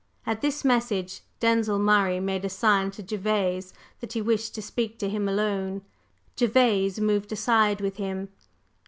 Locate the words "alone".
5.29-5.83